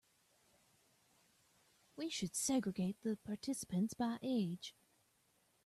[1.95, 4.73] We should segregate the participants by age.